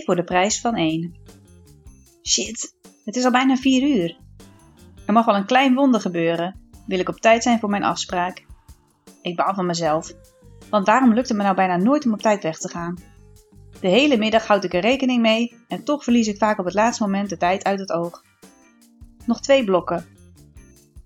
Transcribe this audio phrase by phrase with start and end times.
[0.00, 1.14] Voor de prijs van één.
[2.22, 2.74] Shit,
[3.04, 4.16] het is al bijna vier uur.
[5.06, 6.60] Er mag wel een klein wonder gebeuren.
[6.86, 8.44] Wil ik op tijd zijn voor mijn afspraak?
[9.22, 10.12] Ik baal van mezelf.
[10.70, 12.98] Want waarom lukt het me nou bijna nooit om op tijd weg te gaan?
[13.80, 16.74] De hele middag houd ik er rekening mee en toch verlies ik vaak op het
[16.74, 18.22] laatste moment de tijd uit het oog.
[19.26, 20.06] Nog twee blokken.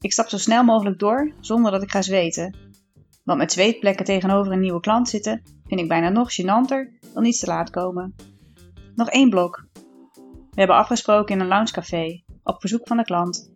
[0.00, 2.56] Ik stap zo snel mogelijk door zonder dat ik ga zweten.
[3.24, 7.40] Want met zweetplekken tegenover een nieuwe klant zitten vind ik bijna nog gênanter dan iets
[7.40, 8.14] te laat komen.
[8.98, 9.64] Nog één blok.
[10.50, 13.50] We hebben afgesproken in een loungecafé, op verzoek van de klant.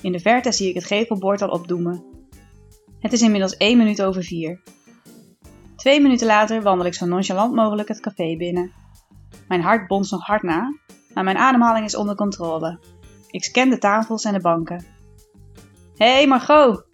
[0.00, 2.04] In de verte zie ik het gevelbord al opdoemen.
[2.98, 4.62] Het is inmiddels één minuut over vier.
[5.76, 8.72] Twee minuten later wandel ik zo nonchalant mogelijk het café binnen.
[9.48, 10.78] Mijn hart bonst nog hard na,
[11.14, 12.78] maar mijn ademhaling is onder controle.
[13.30, 14.84] Ik scan de tafels en de banken.
[15.96, 16.84] Hé hey Margot!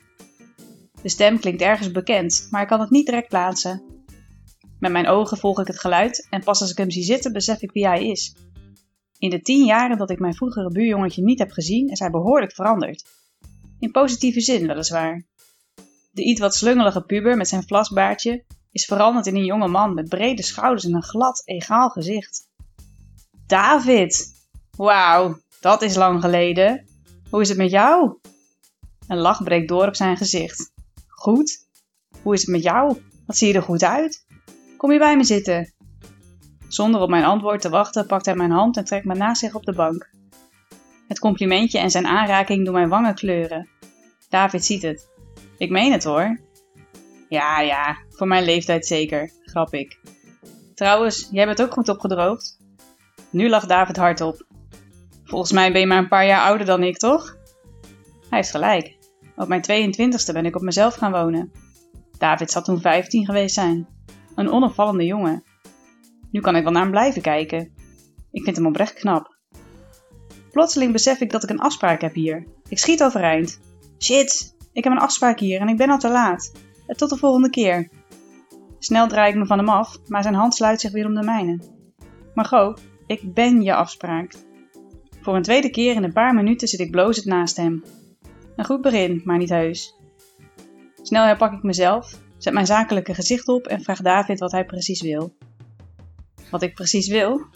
[1.02, 3.99] De stem klinkt ergens bekend, maar ik kan het niet direct plaatsen.
[4.80, 7.62] Met mijn ogen volg ik het geluid en pas als ik hem zie zitten besef
[7.62, 8.34] ik wie hij is.
[9.18, 12.52] In de tien jaren dat ik mijn vroegere buurjongetje niet heb gezien, is hij behoorlijk
[12.52, 13.04] veranderd.
[13.78, 15.26] In positieve zin weliswaar.
[16.10, 20.08] De iets wat slungelige puber met zijn vlasbaardje is veranderd in een jonge man met
[20.08, 22.48] brede schouders en een glad, egaal gezicht.
[23.46, 24.38] David!
[24.76, 26.86] Wauw, dat is lang geleden.
[27.30, 28.18] Hoe is het met jou?
[29.08, 30.72] Een lach breekt door op zijn gezicht.
[31.06, 31.66] Goed?
[32.22, 33.02] Hoe is het met jou?
[33.26, 34.24] Wat zie je er goed uit?
[34.80, 35.72] Kom je bij me zitten?
[36.68, 39.54] Zonder op mijn antwoord te wachten pakt hij mijn hand en trekt me naast zich
[39.54, 40.10] op de bank.
[41.08, 43.68] Het complimentje en zijn aanraking doen mijn wangen kleuren.
[44.28, 45.08] David ziet het.
[45.58, 46.40] Ik meen het hoor.
[47.28, 49.98] Ja, ja, voor mijn leeftijd zeker, grap ik.
[50.74, 52.58] Trouwens, jij bent ook goed opgedroogd.
[53.30, 54.46] Nu lacht David hardop.
[55.24, 57.36] Volgens mij ben je maar een paar jaar ouder dan ik, toch?
[58.28, 58.98] Hij heeft gelijk.
[59.36, 61.52] Op mijn 22e ben ik op mezelf gaan wonen.
[62.18, 63.99] David zal toen 15 geweest zijn.
[64.34, 65.42] Een onopvallende jongen.
[66.30, 67.72] Nu kan ik wel naar hem blijven kijken.
[68.30, 69.38] Ik vind hem oprecht knap.
[70.50, 72.46] Plotseling besef ik dat ik een afspraak heb hier.
[72.68, 73.60] Ik schiet overeind.
[73.98, 76.52] Shit, ik heb een afspraak hier en ik ben al te laat.
[76.86, 77.88] Tot de volgende keer.
[78.78, 81.22] Snel draai ik me van hem af, maar zijn hand sluit zich weer om de
[81.22, 81.60] mijne.
[82.34, 84.34] Margot, ik ben je afspraak.
[85.20, 87.84] Voor een tweede keer in een paar minuten zit ik blozend naast hem.
[88.56, 89.94] Een goed begin, maar niet heus.
[91.02, 95.00] Snel herpak ik mezelf, zet mijn zakelijke gezicht op en vraag David wat hij precies
[95.00, 95.36] wil.
[96.50, 97.46] Wat ik precies wil?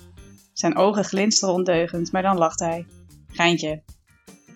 [0.53, 2.87] Zijn ogen glinsteren ondeugend, maar dan lacht hij.
[3.27, 3.83] Geintje.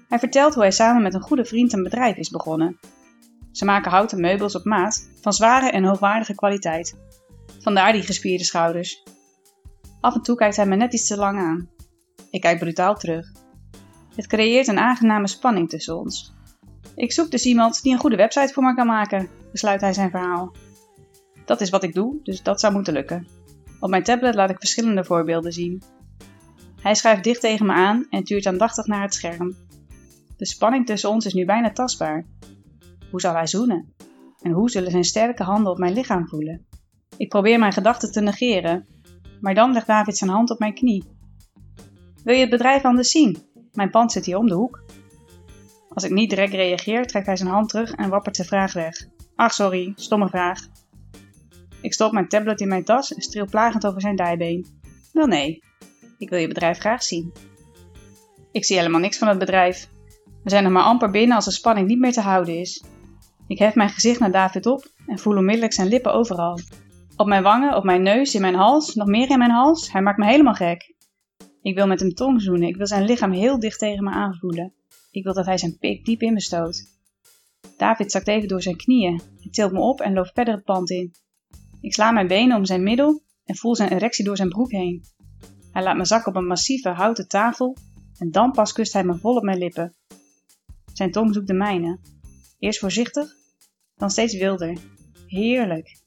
[0.08, 2.78] Hij vertelt hoe hij samen met een goede vriend een bedrijf is begonnen.
[3.52, 6.96] Ze maken houten meubels op maat, van zware en hoogwaardige kwaliteit.
[7.58, 9.02] Vandaar die gespierde schouders.
[10.00, 11.68] Af en toe kijkt hij me net iets te lang aan.
[12.30, 13.32] Ik kijk brutaal terug.
[14.14, 16.36] Het creëert een aangename spanning tussen ons.
[16.98, 20.10] Ik zoek dus iemand die een goede website voor me kan maken, besluit hij zijn
[20.10, 20.52] verhaal.
[21.44, 23.26] Dat is wat ik doe, dus dat zou moeten lukken.
[23.80, 25.82] Op mijn tablet laat ik verschillende voorbeelden zien.
[26.80, 29.56] Hij schuift dicht tegen me aan en tuurt aandachtig naar het scherm.
[30.36, 32.26] De spanning tussen ons is nu bijna tastbaar.
[33.10, 33.94] Hoe zal hij zoenen?
[34.42, 36.66] En hoe zullen zijn sterke handen op mijn lichaam voelen?
[37.16, 38.86] Ik probeer mijn gedachten te negeren,
[39.40, 41.04] maar dan legt David zijn hand op mijn knie.
[42.24, 43.36] Wil je het bedrijf anders zien?
[43.72, 44.82] Mijn pand zit hier om de hoek.
[45.88, 49.06] Als ik niet direct reageer, trekt hij zijn hand terug en wappert de vraag weg.
[49.36, 50.60] Ach, sorry, stomme vraag.
[51.80, 54.66] Ik stop mijn tablet in mijn tas en streel plagend over zijn dijbeen.
[55.12, 55.62] Wel nee,
[56.18, 57.32] ik wil je bedrijf graag zien.
[58.52, 59.88] Ik zie helemaal niks van het bedrijf.
[60.44, 62.84] We zijn er maar amper binnen als de spanning niet meer te houden is.
[63.46, 66.58] Ik hef mijn gezicht naar David op en voel onmiddellijk zijn lippen overal.
[67.16, 69.92] Op mijn wangen, op mijn neus, in mijn hals, nog meer in mijn hals.
[69.92, 70.94] Hij maakt me helemaal gek.
[71.62, 72.68] Ik wil met hem tong zoenen.
[72.68, 74.74] Ik wil zijn lichaam heel dicht tegen me aanvoelen.
[75.10, 76.96] Ik wil dat hij zijn pik diep in me stoot.
[77.76, 79.20] David zakt even door zijn knieën.
[79.40, 81.14] Hij tilt me op en loopt verder het pand in.
[81.80, 85.04] Ik sla mijn benen om zijn middel en voel zijn erectie door zijn broek heen.
[85.72, 87.76] Hij laat me zakken op een massieve houten tafel
[88.18, 89.94] en dan pas kust hij me vol op mijn lippen.
[90.92, 91.98] Zijn tong zoekt de mijne.
[92.58, 93.34] Eerst voorzichtig,
[93.94, 94.78] dan steeds wilder.
[95.26, 96.02] Heerlijk.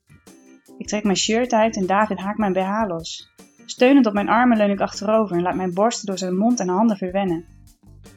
[0.77, 3.29] Ik trek mijn shirt uit en David haakt mijn BH los.
[3.65, 6.67] Steunend op mijn armen leun ik achterover en laat mijn borsten door zijn mond en
[6.67, 7.45] handen verwennen.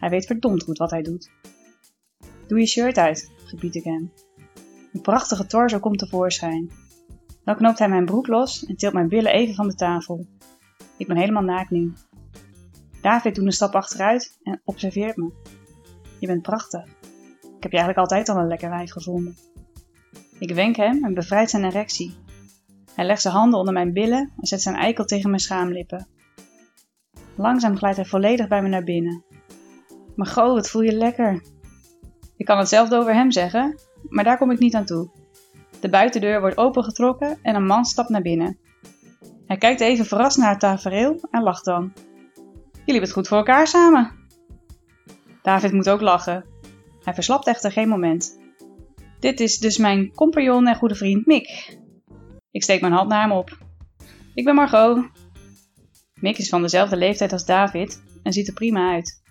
[0.04, 1.30] Hij weet verdomd goed wat hij doet.
[2.46, 4.12] Doe je shirt uit, gebied ik hem.
[4.92, 6.70] Een prachtige torso komt tevoorschijn.
[7.44, 10.26] Dan knoopt hij mijn broek los en tilt mijn billen even van de tafel.
[10.96, 11.92] Ik ben helemaal naakt nu.
[13.00, 15.32] David doet een stap achteruit en observeert me.
[16.18, 16.84] Je bent prachtig.
[17.40, 19.36] Ik heb je eigenlijk altijd al een lekker wijf gevonden.
[20.38, 22.14] Ik wenk hem en bevrijd zijn erectie.
[22.94, 26.06] Hij legt zijn handen onder mijn billen en zet zijn eikel tegen mijn schaamlippen.
[27.36, 29.33] Langzaam glijdt hij volledig bij me naar binnen.
[30.16, 31.42] Maar goh, wat voel je lekker.
[32.36, 33.78] Ik kan hetzelfde over hem zeggen,
[34.08, 35.10] maar daar kom ik niet aan toe.
[35.80, 38.58] De buitendeur wordt opengetrokken en een man stapt naar binnen.
[39.46, 41.92] Hij kijkt even verrast naar het tafereel en lacht dan.
[42.72, 44.12] Jullie hebben het goed voor elkaar samen.
[45.42, 46.44] David moet ook lachen.
[47.02, 48.38] Hij verslapt echter geen moment.
[49.20, 51.78] Dit is dus mijn compagnon en goede vriend Mick.
[52.50, 53.58] Ik steek mijn hand naar hem op.
[54.34, 55.06] Ik ben Margot.
[56.14, 59.22] Mick is van dezelfde leeftijd als David en ziet er prima uit.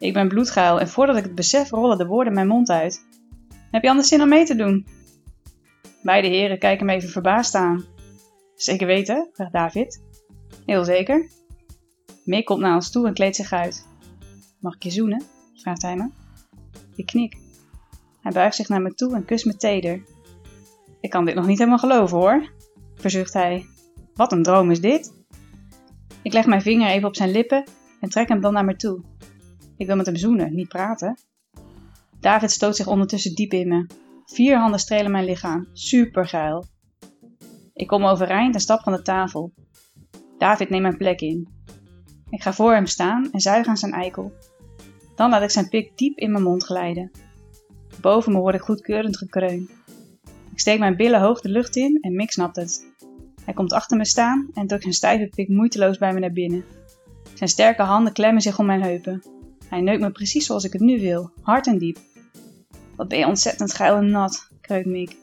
[0.00, 3.06] Ik ben bloedgeil en voordat ik het besef rollen de woorden mijn mond uit.
[3.70, 4.86] Heb je anders zin om mee te doen?
[6.02, 7.84] Beide heren kijken me even verbaasd aan.
[8.54, 10.02] Zeker weten, vraagt David.
[10.66, 11.28] Heel zeker.
[12.24, 13.86] Mick komt naar ons toe en kleedt zich uit.
[14.60, 15.22] Mag ik je zoenen?
[15.54, 16.10] vraagt hij me.
[16.96, 17.36] Ik knik.
[18.20, 20.02] Hij buigt zich naar me toe en kust me teder.
[21.00, 22.52] Ik kan dit nog niet helemaal geloven hoor,
[22.94, 23.66] verzucht hij.
[24.14, 25.12] Wat een droom is dit?
[26.22, 27.64] Ik leg mijn vinger even op zijn lippen
[28.00, 29.09] en trek hem dan naar me toe.
[29.80, 31.18] Ik wil met hem zoenen, niet praten.
[32.20, 33.86] David stoot zich ondertussen diep in me.
[34.24, 35.68] Vier handen strelen mijn lichaam.
[35.72, 36.66] Super geil.
[37.74, 39.52] Ik kom overeind en stap van de tafel.
[40.38, 41.48] David neemt mijn plek in.
[42.30, 44.32] Ik ga voor hem staan en zuig aan zijn eikel.
[45.14, 47.10] Dan laat ik zijn pik diep in mijn mond glijden.
[48.00, 49.70] Boven me hoor ik goedkeurend gekreun.
[50.52, 52.86] Ik steek mijn billen hoog de lucht in en Mick snapt het.
[53.44, 56.64] Hij komt achter me staan en drukt zijn stijve pik moeiteloos bij me naar binnen.
[57.34, 59.38] Zijn sterke handen klemmen zich om mijn heupen.
[59.70, 61.98] Hij neukt me precies zoals ik het nu wil, hard en diep.
[62.96, 65.16] Wat ben je ontzettend geil en nat, kreukt Mick.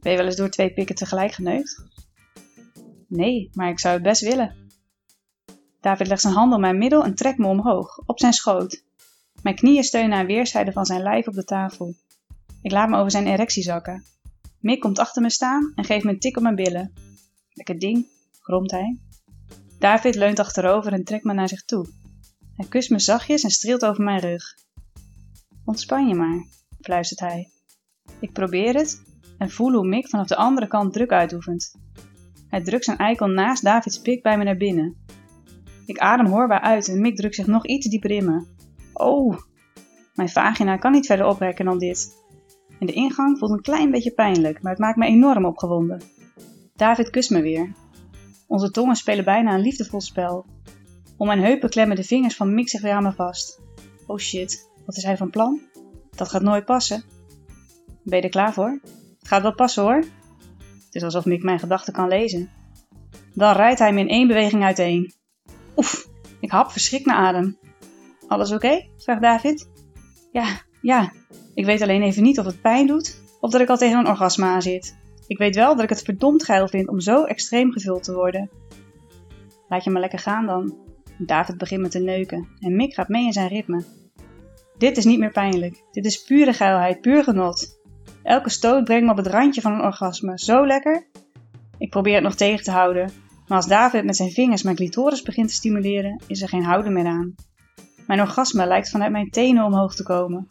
[0.00, 1.84] Ben je wel eens door twee pikken tegelijk geneukt?
[3.06, 4.54] Nee, maar ik zou het best willen.
[5.80, 8.84] David legt zijn hand op mijn middel en trekt me omhoog, op zijn schoot.
[9.42, 11.94] Mijn knieën steunen aan weerszijden van zijn lijf op de tafel.
[12.62, 14.04] Ik laat me over zijn erectie zakken.
[14.60, 16.92] Mick komt achter me staan en geeft me een tik op mijn billen.
[17.52, 18.06] Lekker ding,
[18.40, 18.98] gromt hij.
[19.78, 21.86] David leunt achterover en trekt me naar zich toe.
[22.58, 24.42] Hij kust me zachtjes en streelt over mijn rug.
[25.64, 26.44] Ontspan je maar,
[26.80, 27.50] fluistert hij.
[28.20, 29.02] Ik probeer het
[29.38, 31.74] en voel hoe Mick vanaf de andere kant druk uitoefent.
[32.48, 34.96] Hij drukt zijn eikel naast Davids pik bij me naar binnen.
[35.86, 38.46] Ik adem hoorbaar uit en Mick drukt zich nog iets dieper in me.
[38.92, 39.38] Oh,
[40.14, 42.16] mijn vagina kan niet verder oprekken dan dit.
[42.78, 46.00] En de ingang voelt een klein beetje pijnlijk, maar het maakt me enorm opgewonden.
[46.76, 47.72] David kust me weer.
[48.46, 50.46] Onze tongen spelen bijna een liefdevol spel.
[51.18, 53.60] Om mijn heupen klemmen de vingers van zich weer aan me vast.
[54.06, 55.60] Oh shit, wat is hij van plan?
[56.16, 57.04] Dat gaat nooit passen.
[58.02, 58.80] Ben je er klaar voor?
[59.18, 60.04] Het gaat wel passen hoor.
[60.84, 62.50] Het is alsof Mick mijn gedachten kan lezen.
[63.34, 65.12] Dan rijdt hij me in één beweging uiteen.
[65.76, 66.08] Oef,
[66.40, 67.58] ik hap verschrikt naar adem.
[68.28, 68.88] Alles oké?
[68.96, 69.68] vraagt David.
[70.32, 71.12] Ja, ja.
[71.54, 74.08] Ik weet alleen even niet of het pijn doet of dat ik al tegen een
[74.08, 74.96] orgasme aan zit.
[75.26, 78.50] Ik weet wel dat ik het verdomd geil vind om zo extreem gevuld te worden.
[79.68, 80.87] Laat je maar lekker gaan dan.
[81.18, 83.84] David begint met te neuken en Mick gaat mee in zijn ritme.
[84.78, 85.82] Dit is niet meer pijnlijk.
[85.92, 87.80] Dit is pure geilheid, puur genot.
[88.22, 90.38] Elke stoot brengt me op het randje van een orgasme.
[90.38, 91.06] Zo lekker.
[91.78, 93.10] Ik probeer het nog tegen te houden,
[93.46, 96.92] maar als David met zijn vingers mijn clitoris begint te stimuleren, is er geen houden
[96.92, 97.34] meer aan.
[98.06, 100.46] Mijn orgasme lijkt vanuit mijn tenen omhoog te komen.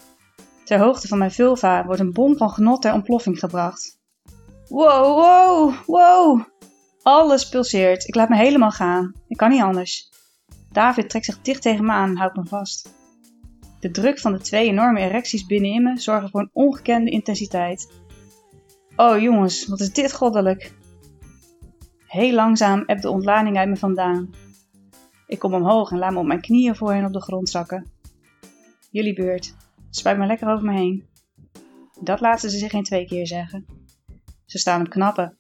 [0.64, 4.00] Ter hoogte van mijn vulva wordt een bom van genot ter ontploffing gebracht.
[4.68, 6.42] Wow, wow, wow!
[7.02, 8.08] Alles pulseert.
[8.08, 9.14] Ik laat me helemaal gaan.
[9.28, 10.12] Ik kan niet anders.
[10.78, 12.94] David trekt zich dicht tegen me aan en houdt me vast.
[13.80, 17.92] De druk van de twee enorme erecties binnenin me zorgen voor een ongekende intensiteit.
[18.96, 20.74] Oh jongens, wat is dit goddelijk!
[22.08, 24.30] Heel langzaam ebt de ontlading uit me vandaan.
[25.28, 27.92] Ik kom omhoog en laat me op mijn knieën voor hen op de grond zakken.
[28.92, 29.56] Jullie beurt.
[29.90, 31.08] Spuit maar lekker over me heen.
[32.02, 33.66] Dat laten ze zich geen twee keer zeggen.
[34.46, 35.38] Ze staan op knappen.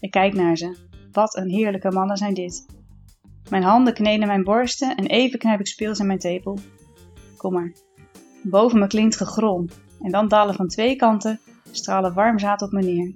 [0.00, 0.76] Ik kijk naar ze.
[1.12, 2.79] Wat een heerlijke mannen zijn dit.
[3.50, 6.58] Mijn handen kneden mijn borsten en even knijp ik speels in mijn tepel.
[7.36, 7.72] Kom maar.
[8.42, 9.68] Boven me klinkt gegrom
[10.02, 11.40] en dan dalen van twee kanten
[11.70, 13.14] stralen warm zaad op me neer.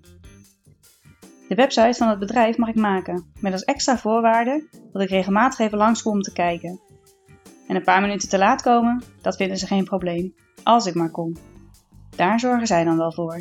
[1.48, 5.58] De website van het bedrijf mag ik maken, met als extra voorwaarde dat ik regelmatig
[5.58, 6.80] even langskom om te kijken.
[7.68, 11.10] En een paar minuten te laat komen, dat vinden ze geen probleem, als ik maar
[11.10, 11.36] kom.
[12.16, 13.40] Daar zorgen zij dan wel voor.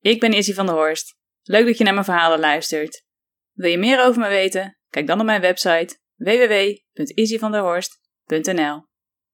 [0.00, 1.16] Ik ben Izzy van der Horst.
[1.42, 3.02] Leuk dat je naar mijn verhalen luistert.
[3.52, 4.78] Wil je meer over me weten?
[4.90, 8.87] Kijk dan op mijn website www.izzyvanderhorst.nl